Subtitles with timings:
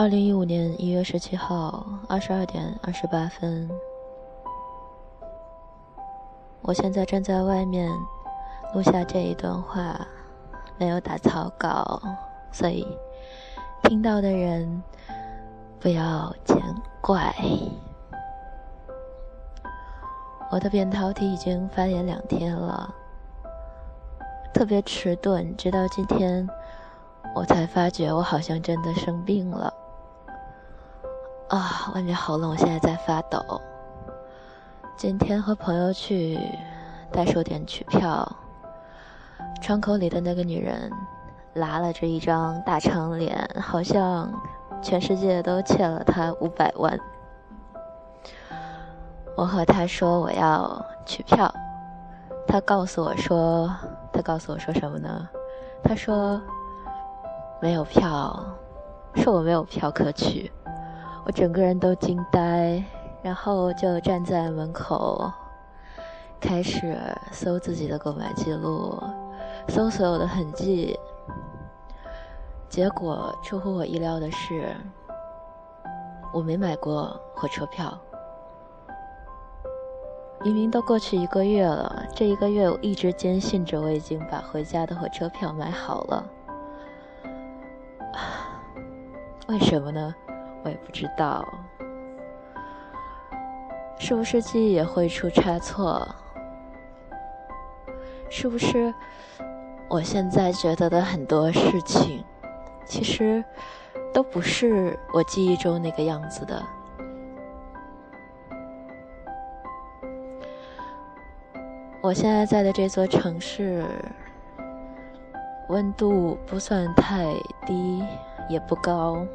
[0.00, 3.68] 二零一五年一月十七号二十二点二十八分，
[6.62, 7.90] 我现在站在外面
[8.72, 10.06] 录下这一段话，
[10.78, 12.00] 没有打草稿，
[12.52, 12.86] 所以
[13.82, 14.80] 听到的人
[15.80, 16.56] 不要见
[17.00, 17.34] 怪。
[20.48, 22.94] 我的扁桃体已经发炎两天了，
[24.54, 26.48] 特别迟钝，直到今天
[27.34, 29.74] 我才发觉我好像真的生病了。
[31.48, 33.40] 啊，外面好冷，我现在在发抖。
[34.98, 36.38] 今天和朋友去
[37.10, 38.30] 代售点取票，
[39.62, 40.92] 窗口里的那个女人
[41.54, 44.30] 拉了着一张大长脸，好像
[44.82, 46.98] 全世界都欠了她五百万。
[49.34, 51.50] 我和他说我要取票，
[52.46, 53.74] 他告诉我说，
[54.12, 55.26] 他告诉我说什么呢？
[55.82, 56.38] 他说
[57.62, 58.38] 没有票，
[59.14, 60.52] 说我没有票可取，
[61.28, 62.82] 我整个人都惊呆，
[63.22, 65.30] 然后就站在门口，
[66.40, 66.98] 开始
[67.30, 68.98] 搜自己的购买记录，
[69.68, 70.98] 搜所有的痕迹。
[72.70, 74.74] 结果出乎我意料的是，
[76.32, 77.92] 我没买过火车票。
[80.42, 86.26] 明明都过去一个月了，这一个月我一直坚信着我已经把回家的火车票买好了。
[89.48, 90.14] 为什么呢？
[90.64, 91.44] 我也不知道。
[93.98, 96.06] 是不是记忆也会出差错？
[98.30, 98.94] 是不是
[99.88, 102.24] 我现在觉得的很多事情，
[102.86, 103.44] 其实
[104.12, 106.62] 都不是我记忆中那个样子的？
[112.00, 113.84] 我现在在的这座城市，
[115.68, 117.26] 温度不算太
[117.66, 118.04] 低，
[118.48, 119.26] 也不高。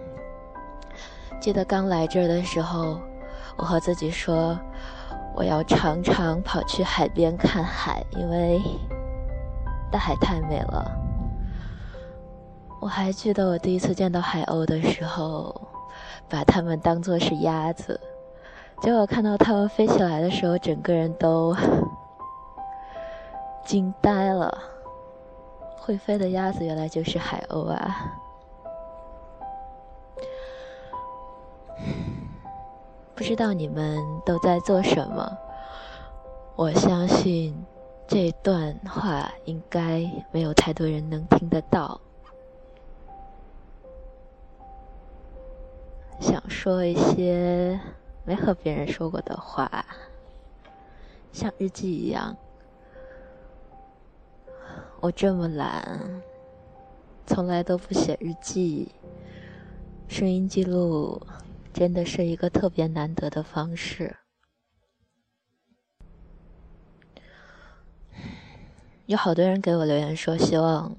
[1.44, 2.98] 记得刚来这儿的时候，
[3.58, 4.58] 我和自己说，
[5.36, 8.62] 我要常常跑去海边看海，因为
[9.92, 10.90] 大海太美了。
[12.80, 15.54] 我还记得我第一次见到海鸥的时候，
[16.30, 18.00] 把它们当作是鸭子，
[18.82, 21.54] 结果看到它们飞起来的时候，整个人都。
[23.66, 24.58] 惊呆了！
[25.78, 28.14] 会飞的鸭子原来就是海鸥啊！
[33.16, 35.38] 不知道你们都在做什么？
[36.56, 37.56] 我相信
[38.08, 42.00] 这段话应该没有太多人能听得到。
[46.20, 47.80] 想说一些
[48.24, 49.86] 没和别人说过的话，
[51.32, 52.36] 像日记一样。
[55.00, 56.00] 我这么懒，
[57.26, 58.92] 从来都不写日记。
[60.08, 61.20] 声音记录
[61.74, 64.18] 真的是一个特别难得的方式。
[69.08, 70.96] 有好多人给我留言说，希望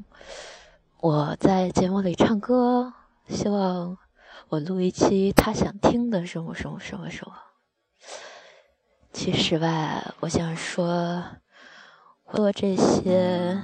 [1.00, 2.92] 我在节目里唱歌，
[3.28, 3.96] 希望
[4.48, 7.34] 我录一期他想听的什么什么什么什么。
[9.12, 11.24] 其实吧，我想说，
[12.34, 13.62] 做这些。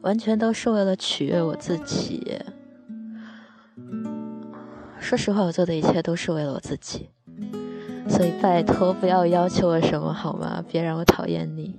[0.00, 2.40] 完全都是为了取悦我自己。
[5.00, 7.08] 说实话，我做的一切都是为了我自己，
[8.08, 10.62] 所以拜托不要要求我什么好吗？
[10.70, 11.76] 别让我讨厌你。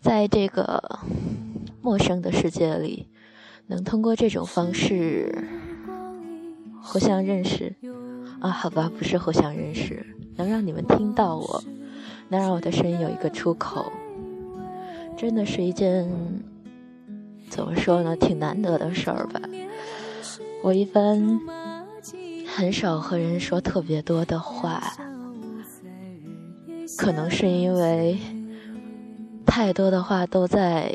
[0.00, 1.00] 在这个
[1.80, 3.08] 陌生的世界里，
[3.66, 5.44] 能通过这种方式
[6.82, 7.74] 互相认识
[8.40, 8.50] 啊？
[8.50, 10.04] 好吧，不是互相认识，
[10.36, 11.62] 能让你们听到我，
[12.28, 13.90] 能让我的声音有一个出口。
[15.16, 16.10] 真的是一件
[17.48, 19.40] 怎么说呢，挺难得的事儿吧。
[20.62, 21.40] 我一般
[22.46, 24.82] 很少和人说特别多的话，
[26.98, 28.18] 可能是因为
[29.46, 30.92] 太多的话都在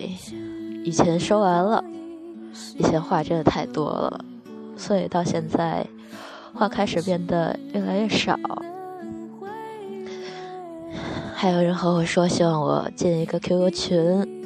[0.84, 1.84] 以前说完了，
[2.78, 4.24] 以前话真的太多了，
[4.78, 5.86] 所以到现在
[6.54, 8.38] 话开始变得越来越少。
[11.34, 14.46] 还有人和我说，希望我建一个 QQ 群，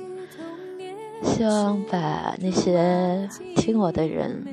[1.24, 4.44] 希望把那些听我的人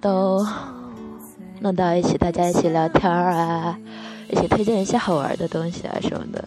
[0.00, 0.46] 都
[1.60, 3.78] 弄到一起，大家一起聊天啊，
[4.30, 6.44] 一起推荐一些好玩的东西啊什么的。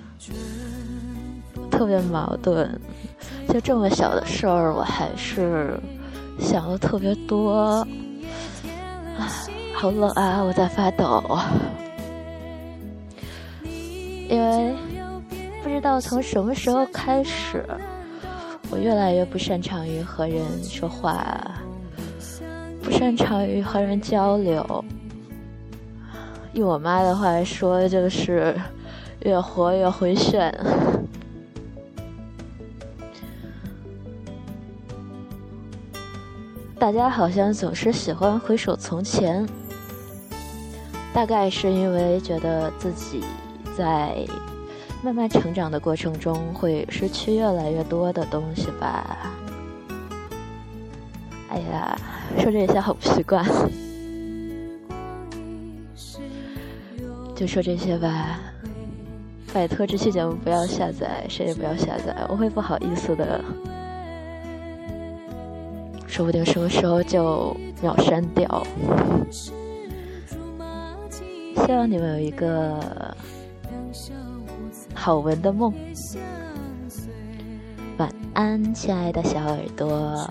[1.70, 2.70] 特别矛盾，
[3.50, 5.80] 就这么小的事儿，我还是
[6.40, 7.86] 想的特别多。
[9.18, 9.28] 啊，
[9.74, 11.40] 好冷啊，我在发抖。
[14.30, 14.74] 因为
[15.62, 17.66] 不知道从什么时候开始，
[18.70, 21.61] 我越来越不擅长于和人说话。
[22.82, 24.84] 不擅长于和人交流。
[26.54, 28.60] 用我妈的话说，就是
[29.22, 30.54] 越活越回旋。
[36.78, 39.48] 大家好像总是喜欢回首从前，
[41.14, 43.24] 大概是因为觉得自己
[43.78, 44.26] 在
[45.04, 49.32] 慢慢成长的过程中会失去越来越多的东西吧。
[51.50, 51.96] 哎呀，
[52.40, 53.44] 说这些好不习惯，
[57.36, 58.40] 就说这些吧。
[59.54, 63.44] 拜托，这期节目不要下载，谁也不要下载，我会不好意思的。
[66.08, 68.66] 说不定什么时候就秒删掉。
[69.30, 69.52] 希
[71.74, 72.80] 望你们有一个
[74.94, 75.74] 好闻的梦，
[77.98, 80.30] 晚安，亲爱的小耳朵。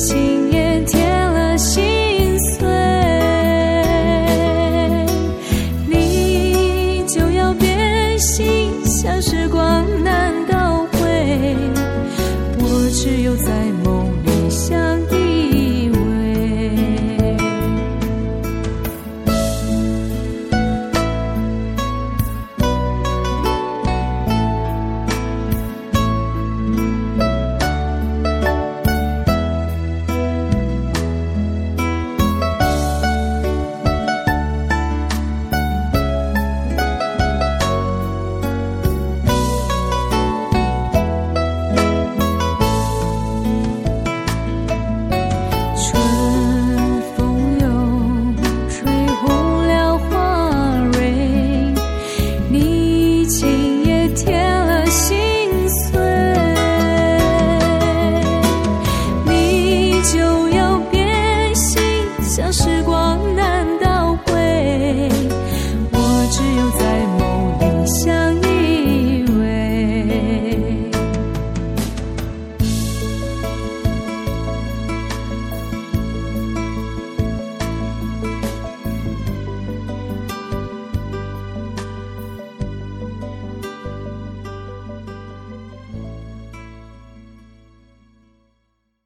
[0.00, 0.29] 时